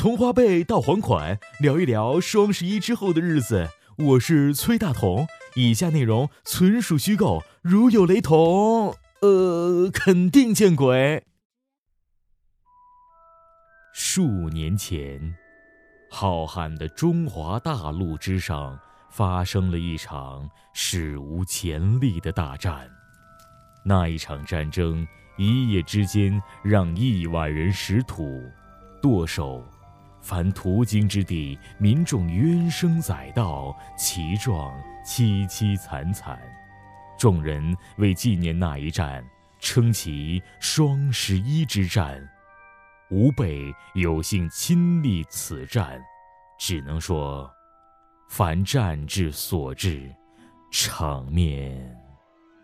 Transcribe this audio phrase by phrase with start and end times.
[0.00, 3.68] 从花呗到还款，聊一聊双十一之后的日子。
[3.98, 5.26] 我是崔大同，
[5.56, 11.26] 以下内容纯属虚构，如有雷同，呃，肯定见鬼。
[13.92, 15.36] 数年前，
[16.10, 18.80] 浩瀚的中华大陆之上
[19.10, 22.90] 发生了一场史无前例的大战。
[23.84, 25.06] 那一场战争，
[25.36, 28.42] 一夜之间让亿万人食土、
[29.02, 29.62] 剁手。
[30.20, 34.72] 凡途经之地，民众冤声载道，其状
[35.04, 36.38] 凄凄惨惨。
[37.18, 39.24] 众人为纪念那一战，
[39.58, 42.20] 称其“双十一之战”。
[43.10, 46.00] 吾辈有幸亲历此战，
[46.58, 47.50] 只能说，
[48.28, 50.08] 凡战至所至，
[50.70, 51.96] 场面，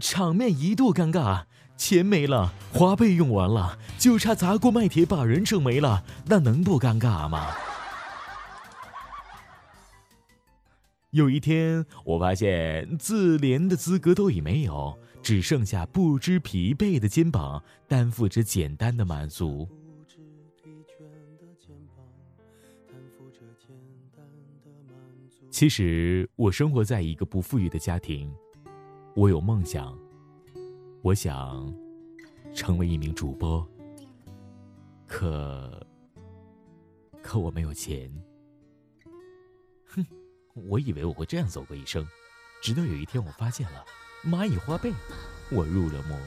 [0.00, 1.44] 场面一度尴尬。
[1.76, 7.46] 钱没了，花呗用完了，就差砸锅卖铁把人整没了，那能不尴尬吗？
[11.10, 19.68] 有一天，我发现自怜的资格都已没有，只剩下不知疲惫的肩膀，担负着简单的满足。
[25.48, 28.32] 其实，我生活在一个不富裕的家庭，
[29.14, 29.96] 我有梦想。
[31.02, 31.72] 我想
[32.54, 33.66] 成为一名主播，
[35.06, 35.86] 可
[37.22, 38.12] 可我没有钱。
[39.86, 40.04] 哼，
[40.54, 42.06] 我以为我会这样走过一生，
[42.62, 43.84] 直到有一天我发现了
[44.24, 44.92] 蚂蚁花呗，
[45.52, 46.18] 我入了魔。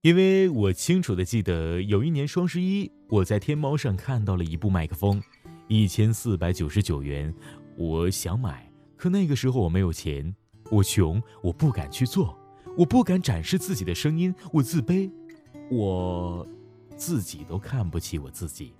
[0.00, 5.22] 因为我清楚的记得有一年双十一，我在天猫上看到了一部麦克风，
[5.68, 7.34] 一千四百九十九元，
[7.76, 8.65] 我想买，
[8.96, 10.34] 可那个时候我没有钱。
[10.68, 12.36] 我穷，我不敢去做，
[12.76, 15.08] 我不敢展示自己的声音，我自卑，
[15.70, 16.44] 我
[16.96, 18.74] 自己都看不起我自己。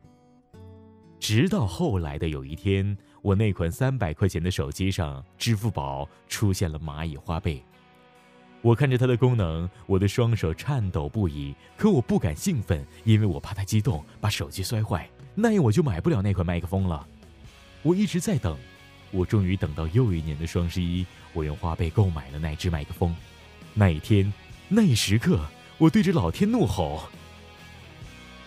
[1.20, 7.62] 直到后来的有一天，我那款三百块钱的手机上，支付宝出现了蚂蚁花呗。
[8.62, 17.06] 我看着它的功能，我的双手颤抖不已，可我不敢兴奋，因为我怕它激动把手机摔坏，那样我就买不了那款麦克风了。
[17.84, 18.58] 我一直在等。
[19.16, 23.16] 我终于等到又一年的双十一，我用花呗购买了那只麦克风。
[23.72, 24.30] 那一天，
[24.68, 25.40] 那一时刻，
[25.78, 27.04] 我对着老天怒吼：“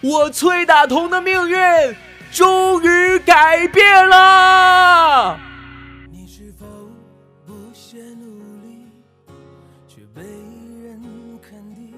[0.01, 1.57] 我崔大同的命运
[2.31, 5.39] 终于改变了！”
[6.11, 6.67] 你是否
[7.47, 8.85] 不懈努力，
[9.87, 11.01] 却被人
[11.41, 11.95] 看低？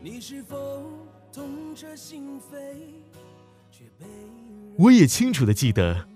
[0.00, 0.56] 你是否
[1.32, 2.76] 痛彻心扉，
[3.72, 4.06] 却被……
[4.78, 6.06] 我也清楚的记得。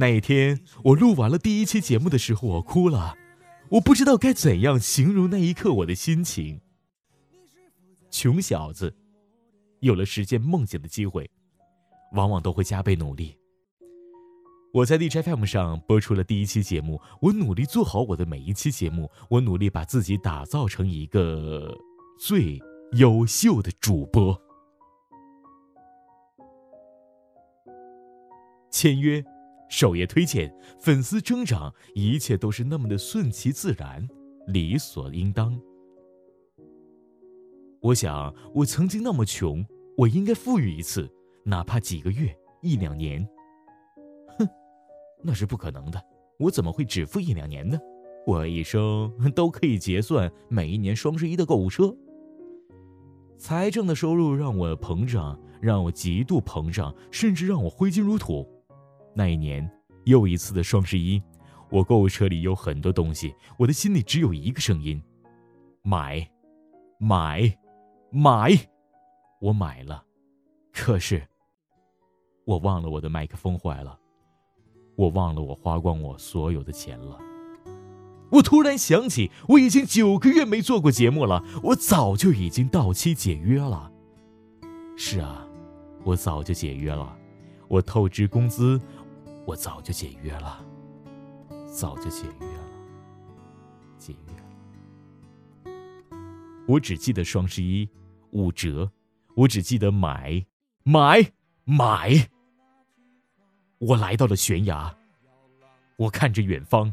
[0.00, 3.16] 那一天，我录完了第一期节目的时候，我哭了。
[3.70, 6.60] 我不知道该怎样形容那一刻我的心情。
[8.08, 8.94] 穷小子，
[9.80, 11.28] 有了实现梦想的机会，
[12.12, 13.36] 往往都会加倍努力。
[14.72, 21.76] 我在 DJ FM 上播出了第一期节目，我努力做好我的每一期节目，我努力把自己打造成一个
[22.20, 22.60] 最
[22.92, 24.40] 优秀的主播。
[28.70, 29.24] 签约。
[29.68, 34.06] 首页推荐，粉丝增长，一切都是那么的顺其自然，
[34.46, 35.58] 理所应当。
[37.80, 39.64] 我想，我曾经那么穷，
[39.96, 41.08] 我应该富裕一次，
[41.44, 43.26] 哪怕几个月、一两年。
[44.38, 44.48] 哼，
[45.22, 46.02] 那是不可能的。
[46.38, 47.78] 我怎么会只富一两年呢？
[48.26, 51.94] 我一生都可以结算每一年双十一的购物车。
[53.36, 58.46] 财政的收入让我膨胀，让我极度膨胀，甚至让我挥金如土。
[59.14, 59.68] 那一年
[60.04, 61.22] 又一次的双十一，
[61.70, 65.02] 我购物车里有很多东西，我的心里只有一个声音：
[65.82, 66.28] 买，
[66.98, 67.56] 买，
[68.10, 68.58] 买！
[69.40, 70.02] 我买了，
[70.72, 71.22] 可是
[72.44, 73.98] 我忘了我的麦克风坏了，
[74.96, 77.18] 我忘了我花光我所有的钱了。
[78.30, 83.92] 我突然想起，我已经九个月没做过节目了，我早就已经到期解约了。
[84.96, 85.46] 是啊，
[86.04, 87.16] 我早就解约了，
[87.68, 88.80] 我透支工资。
[89.48, 90.62] 我早就解约了，
[91.66, 92.62] 早就解约了，
[93.96, 95.72] 解约了。
[96.66, 97.88] 我只记得双十一
[98.32, 98.92] 五折，
[99.34, 100.44] 我只记得买
[100.82, 101.32] 买
[101.64, 102.28] 买。
[103.78, 104.94] 我来到了悬崖，
[105.96, 106.92] 我看着远方，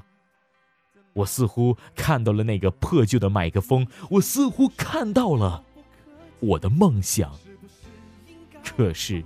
[1.11, 5.61] 我似乎看到了那个破旧的麦克风，我似乎看到了
[6.39, 7.37] 我的梦想。
[8.63, 9.21] 可是，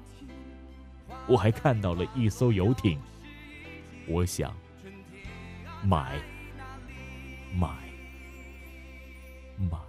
[1.28, 3.00] 我还看到了一艘游艇。
[4.09, 4.51] 我想
[5.83, 6.19] 买
[7.53, 7.69] 买
[9.57, 9.88] 买。